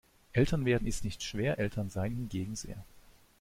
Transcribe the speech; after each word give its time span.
Eltern 0.33 0.65
werden 0.65 0.87
ist 0.87 1.03
nicht 1.05 1.21
schwer, 1.21 1.59
Eltern 1.59 1.91
sein 1.91 2.15
hingegen 2.15 2.55
sehr. 2.55 2.83